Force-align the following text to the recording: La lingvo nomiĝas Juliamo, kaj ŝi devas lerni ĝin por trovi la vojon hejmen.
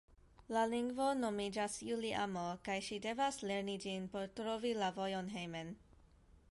La 0.55 0.61
lingvo 0.69 1.09
nomiĝas 1.17 1.75
Juliamo, 1.89 2.47
kaj 2.69 2.79
ŝi 2.89 2.99
devas 3.07 3.39
lerni 3.51 3.77
ĝin 3.87 4.09
por 4.15 4.29
trovi 4.41 4.75
la 4.85 4.93
vojon 5.01 5.33
hejmen. 5.37 5.73